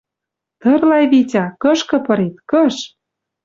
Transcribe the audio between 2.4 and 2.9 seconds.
кыш?..